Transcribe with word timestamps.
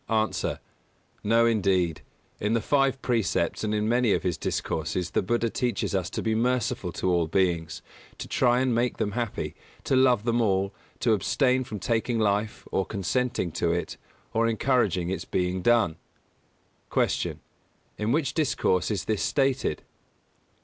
_A. 0.43 0.59
No, 1.23 1.45
indeed. 1.45 2.01
In 2.39 2.53
the 2.53 2.59
Five 2.59 2.99
Precepts 3.03 3.63
and 3.63 3.71
in 3.71 3.87
many 3.87 4.13
of 4.13 4.23
his 4.23 4.35
discourses, 4.35 5.11
the 5.11 5.21
Buddha 5.21 5.47
teaches 5.47 5.93
us 5.93 6.09
to 6.09 6.23
be 6.23 6.33
merciful 6.33 6.91
to 6.93 7.11
all 7.11 7.27
beings, 7.27 7.83
to 8.17 8.27
try 8.27 8.61
and 8.61 8.73
make 8.73 8.97
them 8.97 9.11
happy, 9.11 9.53
to 9.83 9.95
love 9.95 10.23
them 10.23 10.41
all, 10.41 10.73
to 11.01 11.13
abstain 11.13 11.63
from 11.63 11.77
taking 11.79 12.17
life, 12.17 12.67
or 12.71 12.83
consenting 12.83 13.51
to 13.51 13.71
it, 13.71 13.97
or 14.33 14.47
encouraging 14.47 15.11
its 15.11 15.23
being 15.25 15.61
done. 15.61 15.97
202. 16.91 17.33
Q. 17.33 17.39
_In 18.07 18.11
which 18.11 18.33
discourse 18.33 18.89
is 18.89 19.05
this 19.05 19.21
stated? 19.21 19.83